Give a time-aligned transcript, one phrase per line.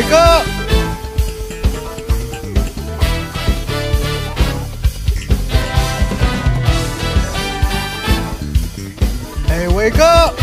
[0.00, 0.46] wake up!
[9.46, 10.39] Hey, wake up!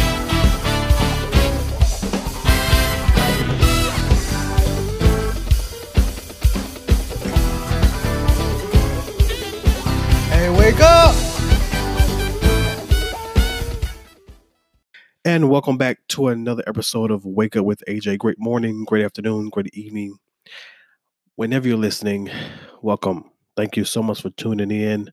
[15.37, 18.17] And welcome back to another episode of Wake Up with AJ.
[18.17, 20.17] Great morning, great afternoon, great evening.
[21.35, 22.31] Whenever you're listening,
[22.81, 23.29] welcome.
[23.55, 25.11] Thank you so much for tuning in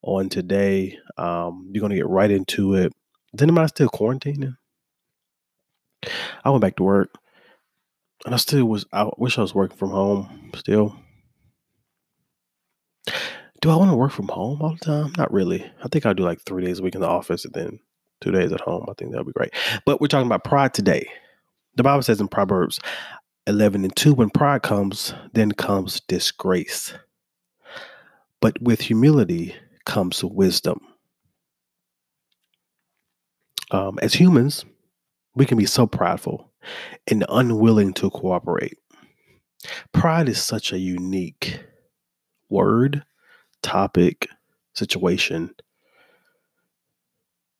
[0.00, 0.96] on today.
[1.18, 2.90] Um, you're going to get right into it.
[3.34, 4.56] Is anybody still quarantining?
[6.42, 7.10] I went back to work
[8.24, 10.96] and I still was, I wish I was working from home still.
[13.60, 15.12] Do I want to work from home all the time?
[15.18, 15.70] Not really.
[15.84, 17.80] I think I'll do like three days a week in the office and then
[18.20, 18.86] two days at home.
[18.88, 19.52] I think that'll be great.
[19.84, 21.08] But we're talking about pride today.
[21.76, 22.80] The Bible says in Proverbs
[23.46, 26.94] 11 and 2 when pride comes, then comes disgrace.
[28.40, 30.80] But with humility comes wisdom.
[33.70, 34.64] Um, as humans,
[35.34, 36.50] we can be so prideful
[37.06, 38.78] and unwilling to cooperate.
[39.92, 41.60] Pride is such a unique
[42.48, 43.04] word,
[43.62, 44.28] topic,
[44.74, 45.54] situation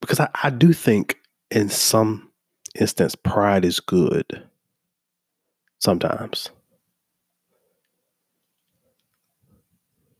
[0.01, 1.19] because I, I do think
[1.51, 2.31] in some
[2.79, 4.45] instance pride is good
[5.79, 6.51] sometimes.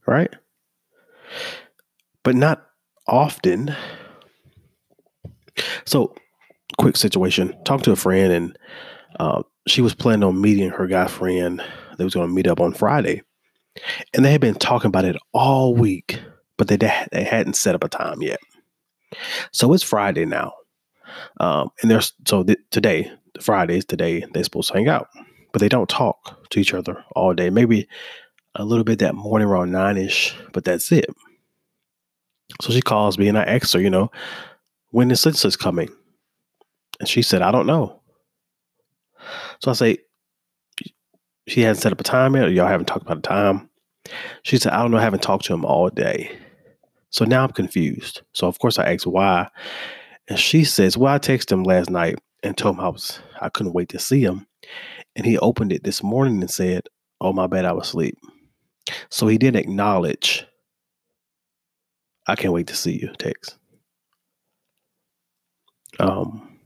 [0.05, 0.33] Right?
[2.23, 2.65] But not
[3.07, 3.75] often.
[5.85, 6.15] So
[6.77, 7.55] quick situation.
[7.65, 8.57] Talked to a friend and
[9.19, 11.61] uh, she was planning on meeting her guy friend
[11.97, 13.21] they was going to meet up on friday.
[14.13, 16.19] And they had been talking about it all week
[16.57, 18.39] but they, they hadn't set up a time yet
[19.51, 20.53] so it's Friday now.
[21.39, 25.07] Um, and there's so th- today, Fridays today, they're supposed to hang out,
[25.53, 27.49] but they don't talk to each other all day.
[27.49, 27.87] Maybe
[28.55, 31.05] a little bit that morning around nine ish, but that's it.
[32.61, 34.11] So she calls me and I ask her, you know,
[34.91, 35.89] when the census coming?
[36.99, 38.01] And she said, I don't know.
[39.59, 39.97] So I say,
[41.47, 43.69] she hasn't set up a time yet, y'all haven't talked about a time.
[44.43, 46.37] She said, I don't know, I haven't talked to him all day.
[47.17, 48.21] So now I'm confused.
[48.35, 49.49] So of course I asked why.
[50.27, 53.49] And she says, Well, I texted him last night and told him I was I
[53.49, 54.45] couldn't wait to see him.
[55.15, 56.83] And he opened it this morning and said,
[57.19, 58.19] Oh my bad, I was asleep.
[59.09, 60.45] So he didn't acknowledge
[62.27, 63.57] I can't wait to see you text.
[65.99, 66.59] Um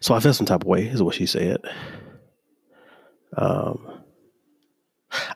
[0.00, 1.60] so I felt some type of way, is what she said.
[3.36, 3.93] Um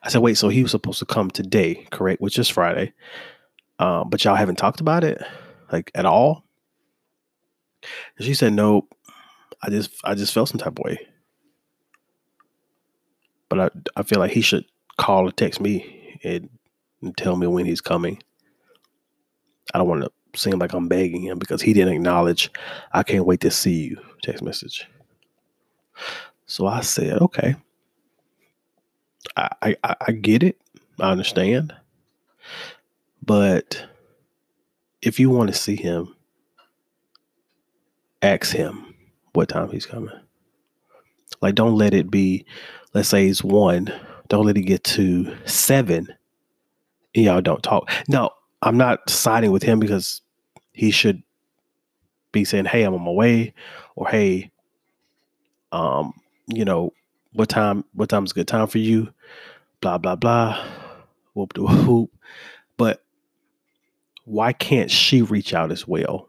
[0.02, 2.20] I said, wait, so he was supposed to come today, correct?
[2.20, 2.92] Which is Friday.
[3.78, 5.22] Um, but y'all haven't talked about it
[5.72, 6.44] like at all.
[8.16, 8.92] And she said, nope.
[9.62, 10.98] I just I just felt some type of way.
[13.48, 14.64] But I I feel like he should
[14.98, 16.48] call or text me and,
[17.02, 18.22] and tell me when he's coming.
[19.74, 22.50] I don't want to seem like I'm begging him because he didn't acknowledge
[22.92, 24.86] I can't wait to see you text message.
[26.46, 27.56] So I said, okay.
[29.36, 30.58] I, I, I get it.
[31.00, 31.74] I understand.
[33.22, 33.84] But
[35.02, 36.14] if you want to see him,
[38.22, 38.94] ask him
[39.32, 40.14] what time he's coming.
[41.40, 42.46] Like, don't let it be,
[42.94, 43.92] let's say it's one,
[44.28, 46.08] don't let it get to seven
[47.14, 47.90] y'all don't talk.
[48.08, 50.22] Now, I'm not siding with him because
[50.72, 51.22] he should
[52.32, 53.54] be saying, hey, I'm on my way,
[53.96, 54.50] or hey,
[55.72, 56.12] um,
[56.48, 56.92] you know,
[57.32, 59.12] what time what time's a good time for you
[59.80, 60.64] blah blah blah
[61.34, 62.10] whoop de whoop.
[62.76, 63.02] But
[64.24, 66.28] why can't she reach out as well?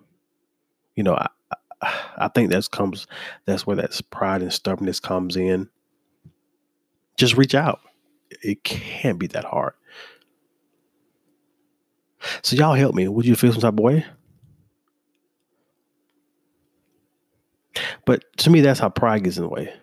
[0.96, 1.28] You know i
[2.18, 3.08] i think that's comes
[3.46, 5.70] that's where that pride and stubbornness comes in.
[7.18, 7.82] Just reach out.
[8.42, 9.74] It can't be that hard.
[12.44, 13.08] So y'all help me.
[13.08, 14.06] Would you feel some type of way?
[18.06, 19.74] But to me that's how pride gets in the way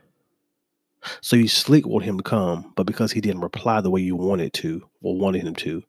[1.20, 4.16] so you slick want him to come, but because he didn't reply the way you
[4.16, 5.82] wanted to or wanted him to,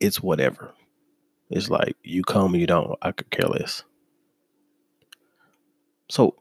[0.00, 0.72] it's whatever.
[1.50, 2.98] It's like you come and you don't.
[3.02, 3.82] I could care less.
[6.10, 6.36] So,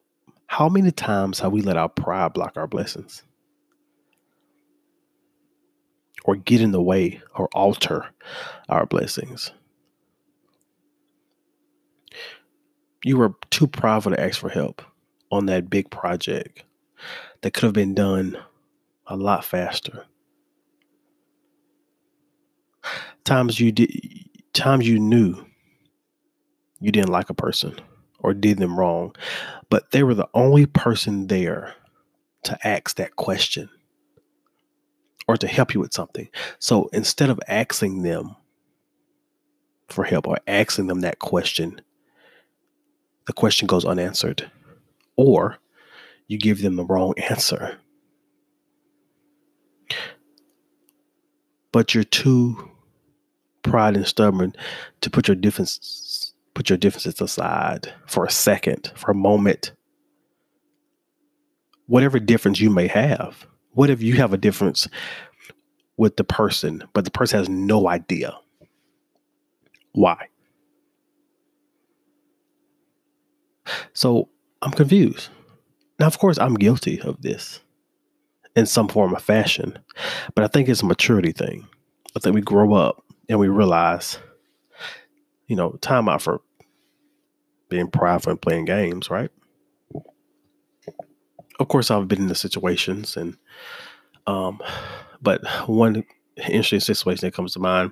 [0.48, 3.24] how many times have we let our pride block our blessings?
[6.24, 8.06] Or get in the way or alter
[8.70, 9.52] our blessings?
[13.04, 14.82] You were too proud to ask for help
[15.32, 16.64] on that big project
[17.42, 18.38] that could have been done
[19.08, 20.06] a lot faster.
[23.24, 23.92] Times you did
[24.54, 25.46] times you knew
[26.80, 27.76] you didn't like a person
[28.20, 29.16] or did them wrong,
[29.70, 31.76] but they were the only person there
[32.44, 33.70] to ask that question
[35.28, 36.30] or to help you with something.
[36.60, 38.36] So instead of asking them
[39.90, 41.82] for help or asking them that question,
[43.26, 44.50] the question goes unanswered,
[45.18, 45.58] or
[46.28, 47.78] you give them the wrong answer.
[51.72, 52.72] But you're too
[53.64, 54.54] proud and stubborn
[55.02, 59.74] to put your differences put your differences aside for a second, for a moment.
[61.86, 64.88] Whatever difference you may have, what if you have a difference
[65.98, 68.36] with the person, but the person has no idea
[69.98, 70.28] why?
[73.94, 74.30] So
[74.62, 75.30] I'm confused.
[76.00, 77.60] Now, of course, I'm guilty of this
[78.56, 79.78] in some form or fashion,
[80.36, 81.68] but I think it's a maturity thing.
[82.16, 84.20] I think we grow up and we realize,
[85.48, 86.42] you know, time out for
[87.70, 89.30] being prideful and playing games, right?
[91.60, 93.36] Of course, I've been in the situations, and
[94.28, 94.62] um,
[95.22, 96.04] but one
[96.38, 97.92] interesting situation that comes to mind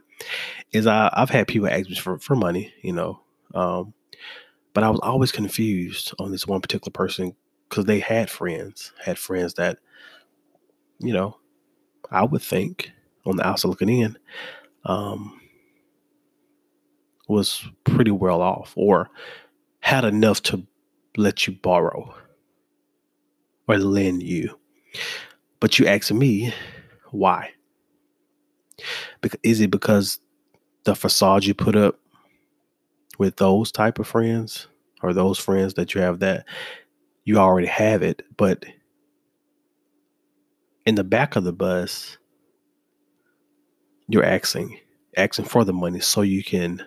[0.71, 3.19] is I, I've had people ask me for, for money, you know,
[3.55, 3.93] um,
[4.73, 7.35] but I was always confused on this one particular person
[7.69, 9.79] because they had friends, had friends that,
[10.99, 11.37] you know,
[12.11, 12.91] I would think
[13.25, 14.17] on the outside looking in,
[14.85, 15.39] um,
[17.27, 19.09] was pretty well off or
[19.79, 20.65] had enough to
[21.17, 22.13] let you borrow
[23.67, 24.59] or lend you.
[25.59, 26.53] But you ask me,
[27.11, 27.51] why?
[29.21, 30.19] Because, is it because
[30.83, 31.99] the facade you put up
[33.17, 34.67] with those type of friends
[35.01, 36.45] or those friends that you have that
[37.25, 38.65] you already have it, but
[40.85, 42.17] in the back of the bus,
[44.07, 44.79] you're asking,
[45.17, 46.85] asking for the money so you can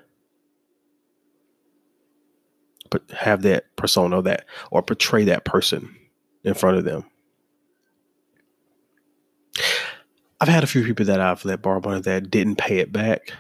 [3.13, 5.95] have that persona that or portray that person
[6.45, 7.05] in front of them.
[10.41, 13.33] I've had a few people that I've let borrow money that didn't pay it back.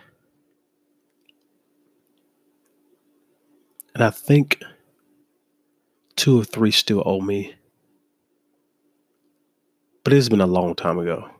[3.94, 4.57] And I think
[6.18, 7.54] two or three still owe me.
[10.04, 11.30] But it's been a long time ago.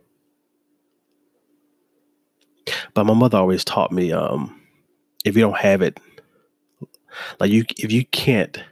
[2.94, 4.60] But my mother always taught me um,
[5.24, 5.98] if you don't have it,
[7.40, 8.62] like you if you can't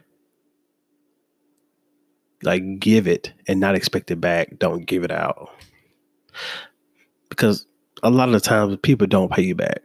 [2.43, 5.49] like give it and not expect it back, don't give it out.
[7.29, 7.65] Because
[8.03, 9.81] a lot of the times people don't pay you back.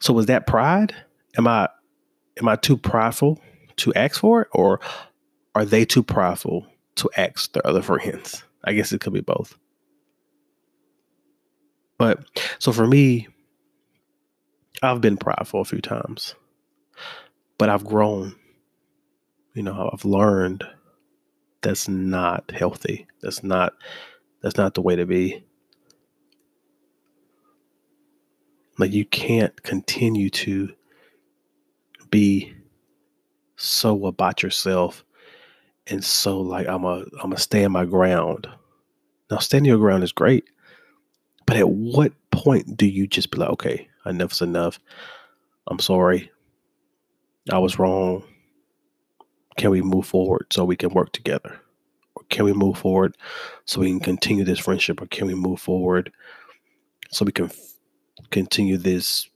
[0.00, 0.94] So was that pride?
[1.38, 1.68] Am I
[2.40, 3.40] am I too prideful
[3.76, 4.48] to ask for it?
[4.52, 4.80] Or
[5.54, 6.66] are they too prideful
[6.96, 8.44] to ask their other friends?
[8.64, 9.56] I guess it could be both.
[11.98, 12.24] But
[12.58, 13.28] so for me,
[14.82, 16.34] I've been prideful a few times,
[17.58, 18.36] but I've grown.
[19.54, 20.64] You know, I've learned
[21.60, 23.06] that's not healthy.
[23.20, 23.74] That's not
[24.42, 25.44] that's not the way to be.
[28.78, 30.72] Like you can't continue to
[32.10, 32.54] be
[33.56, 35.04] so about yourself
[35.90, 38.46] and so like I'm a I'm a stand my ground.
[39.30, 40.44] Now standing your ground is great,
[41.46, 44.78] but at what point do you just be like, okay, enough's enough.
[45.66, 46.30] I'm sorry.
[47.50, 48.24] I was wrong.
[49.56, 51.60] Can we move forward so we can work together?
[52.14, 53.16] Or can we move forward
[53.66, 55.02] so we can continue this friendship?
[55.02, 56.12] Or can we move forward
[57.10, 57.58] so we can f-
[58.30, 59.28] continue this,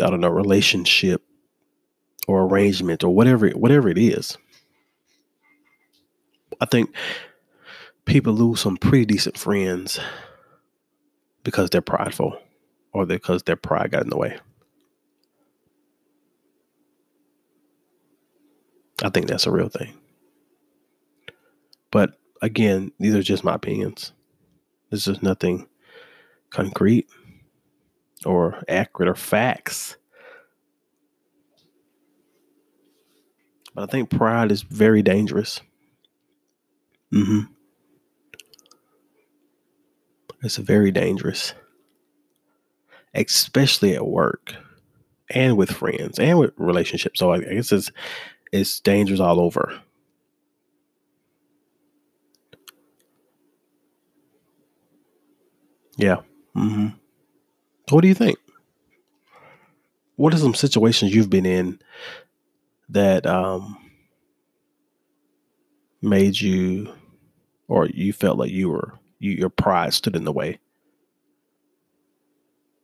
[0.00, 1.22] I don't know, relationship
[2.28, 4.36] or arrangement or whatever, whatever it is?
[6.60, 6.94] I think
[8.04, 9.98] people lose some pretty decent friends
[11.44, 12.36] because they're prideful
[12.92, 14.38] or because their pride got in the way.
[19.02, 19.94] I think that's a real thing.
[21.90, 24.12] But again, these are just my opinions.
[24.90, 25.68] This is nothing
[26.50, 27.08] concrete
[28.24, 29.96] or accurate or facts.
[33.74, 35.60] But I think pride is very dangerous.
[37.12, 37.52] Mm-hmm.
[40.42, 41.54] It's very dangerous
[43.14, 44.54] especially at work
[45.30, 47.18] and with friends and with relationships.
[47.18, 47.90] So I guess it's
[48.52, 49.80] it's dangerous all over.
[55.96, 56.18] Yeah.
[56.56, 56.88] Mm-hmm.
[57.90, 58.38] What do you think?
[60.16, 61.78] What are some situations you've been in
[62.90, 63.76] that um,
[66.02, 66.92] made you,
[67.68, 70.58] or you felt like you were you, your pride stood in the way?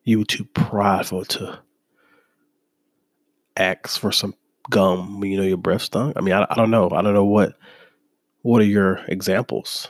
[0.07, 1.59] you were too prideful to
[3.57, 4.35] ask for some
[4.71, 6.15] gum when you know your breath stunk.
[6.17, 6.89] I mean, I, I don't know.
[6.91, 7.55] I don't know what
[8.43, 9.89] What are your examples?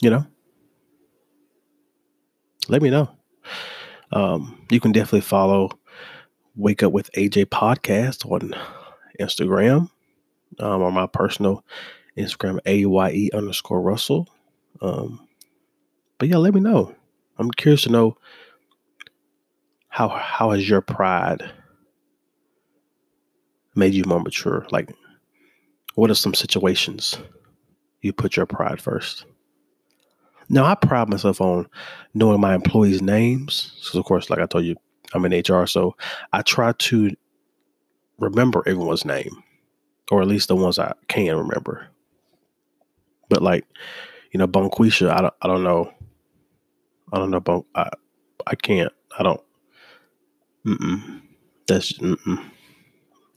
[0.00, 0.26] You know,
[2.68, 3.10] let me know.
[4.12, 5.70] Um, you can definitely follow
[6.56, 8.54] Wake Up with AJ podcast on
[9.20, 9.90] Instagram
[10.58, 11.64] um, or my personal
[12.16, 14.28] Instagram, AYE underscore Russell.
[14.80, 15.26] Um,
[16.18, 16.94] but yeah, let me know.
[17.38, 18.16] I'm curious to know
[19.88, 21.50] how how has your pride
[23.74, 24.66] made you more mature?
[24.70, 24.90] Like,
[25.94, 27.18] what are some situations
[28.00, 29.26] you put your pride first?
[30.48, 31.66] Now, I pride myself on
[32.14, 33.72] knowing my employees' names.
[33.80, 34.76] Because, of course, like I told you,
[35.14, 35.96] I'm in HR, so
[36.32, 37.10] I try to
[38.18, 39.42] remember everyone's name,
[40.10, 41.86] or at least the ones I can remember.
[43.28, 43.66] But like,
[44.32, 45.92] you know, Bonquisha, I don't, I don't know,
[47.12, 47.90] I don't know, Bon, I,
[48.46, 49.40] I can't, I don't.
[50.66, 51.22] Mm-mm.
[51.66, 52.50] That's mm-mm.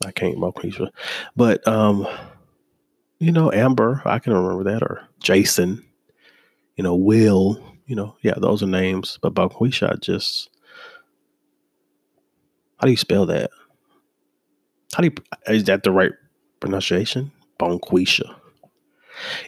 [0.04, 0.88] I can't Bonquisha,
[1.36, 2.06] but um,
[3.18, 5.84] you know, Amber, I can remember that, or Jason
[6.80, 9.18] you know, Will, you know, yeah, those are names.
[9.20, 10.48] But Bonquisha just
[12.80, 13.50] how do you spell that?
[14.94, 16.12] How do you is that the right
[16.60, 17.30] pronunciation?
[17.58, 18.34] Bonquisha.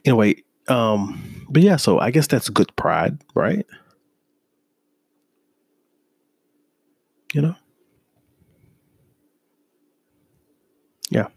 [0.04, 0.36] Anyway,
[0.68, 3.66] um, but yeah, so I guess that's good pride, right?
[7.32, 7.56] You know?
[11.10, 11.28] Yeah.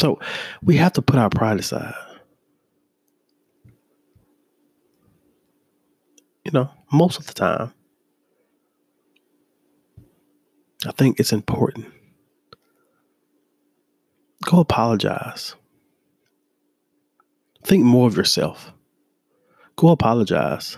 [0.00, 0.18] So
[0.62, 1.94] we have to put our pride aside.
[6.44, 7.72] you know, most of the time.
[10.86, 11.86] I think it's important.
[14.44, 15.54] Go apologize.
[17.62, 18.72] Think more of yourself.
[19.76, 20.76] Go apologize.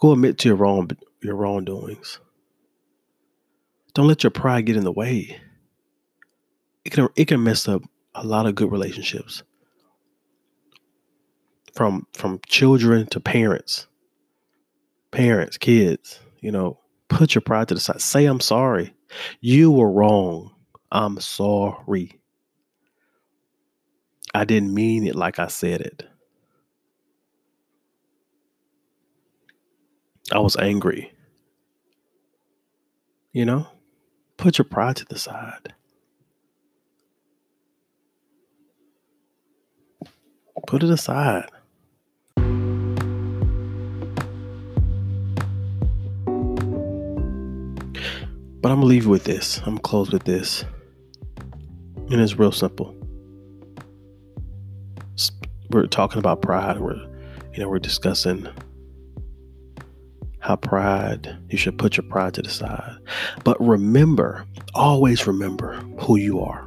[0.00, 0.90] Go admit to your wrong
[1.22, 2.18] your wrongdoings.
[3.94, 5.38] Don't let your pride get in the way.
[6.84, 7.82] It can it can mess up
[8.14, 9.44] a lot of good relationships
[11.72, 13.86] from from children to parents
[15.10, 16.78] parents kids you know
[17.12, 18.00] put your pride to the side.
[18.00, 18.94] Say i'm sorry.
[19.40, 20.54] You were wrong.
[20.90, 22.20] I'm sorry.
[24.34, 26.08] I didn't mean it like i said it.
[30.32, 31.12] I was angry.
[33.32, 33.66] You know?
[34.38, 35.74] Put your pride to the side.
[40.66, 41.48] Put it aside
[48.62, 49.58] But I'm gonna leave you with this.
[49.58, 50.64] I'm gonna close with this.
[52.10, 52.96] And it's real simple.
[55.70, 56.78] We're talking about pride.
[56.80, 56.94] We're,
[57.52, 58.46] you know, we're discussing
[60.38, 62.96] how pride, you should put your pride to the side.
[63.44, 66.62] But remember, always remember who you are.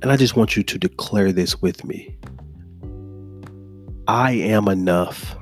[0.00, 2.18] And I just want you to declare this with me
[4.08, 5.36] I am enough.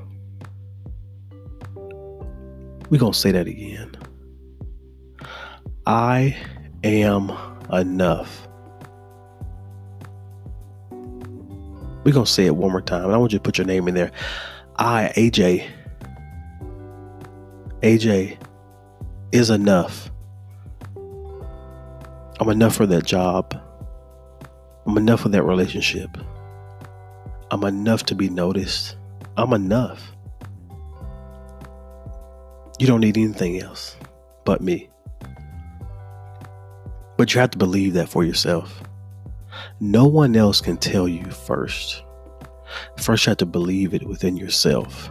[2.90, 3.95] We're going to say that again.
[5.86, 6.36] I
[6.82, 7.32] am
[7.72, 8.48] enough.
[10.90, 13.10] We're going to say it one more time.
[13.10, 14.10] I want you to put your name in there.
[14.76, 15.68] I, AJ,
[17.82, 18.36] AJ
[19.30, 20.10] is enough.
[22.40, 23.60] I'm enough for that job.
[24.86, 26.10] I'm enough for that relationship.
[27.50, 28.96] I'm enough to be noticed.
[29.36, 30.12] I'm enough.
[32.78, 33.96] You don't need anything else
[34.44, 34.90] but me.
[37.16, 38.82] But you have to believe that for yourself.
[39.80, 42.02] No one else can tell you first.
[42.98, 45.10] First, you have to believe it within yourself.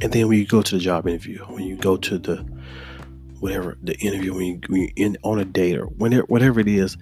[0.00, 2.44] And then when you go to the job interview, when you go to the
[3.40, 6.68] whatever the interview, when, you, when you're in on a date or whenever, whatever it
[6.68, 6.96] is,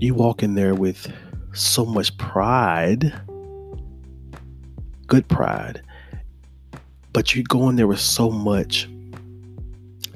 [0.00, 1.12] you walk in there with
[1.52, 3.12] so much pride,
[5.06, 5.82] good pride,
[7.12, 8.88] but you go in there with so much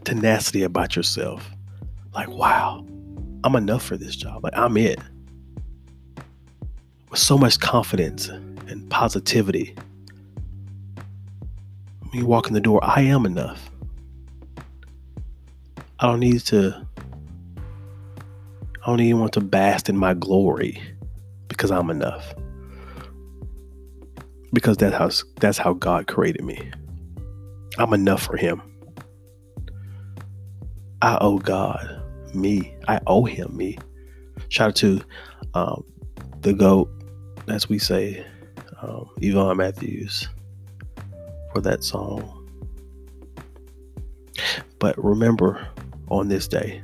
[0.05, 1.51] tenacity about yourself.
[2.15, 2.87] Like, wow,
[3.45, 4.45] I'm enough for this job.
[4.45, 4.99] Like, I'm it.
[7.11, 9.75] With so much confidence and positivity.
[12.01, 13.71] When you walk in the door, I am enough.
[15.99, 16.87] I don't need to,
[18.83, 20.83] I don't even want to bask in my glory
[21.49, 22.35] because I'm enough.
[24.53, 26.71] Because that's how, that's how God created me.
[27.79, 28.61] I'm enough for Him.
[31.03, 32.01] I owe God
[32.33, 32.75] me.
[32.87, 33.77] I owe him me.
[34.49, 35.03] Shout out to
[35.55, 35.85] um,
[36.43, 36.89] the GOAT,
[37.49, 38.25] as we say,
[38.81, 40.29] um, Yvonne Matthews,
[41.53, 42.39] for that song.
[44.79, 45.67] But remember
[46.09, 46.83] on this day,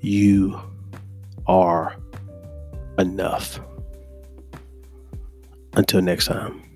[0.00, 0.60] you
[1.46, 1.96] are
[2.98, 3.60] enough.
[5.74, 6.67] Until next time.